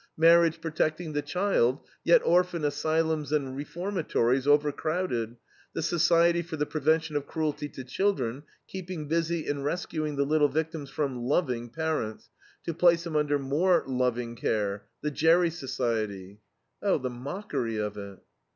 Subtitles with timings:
[0.17, 5.37] Marriage protecting the child, yet orphan asylums and reformatories overcrowded,
[5.73, 10.49] the Society for the Prevention of Cruelty to Children keeping busy in rescuing the little
[10.49, 12.31] victims from "loving" parents,
[12.63, 16.39] to place them under more loving care, the Gerry Society.
[16.81, 18.17] Oh, the mockery of it!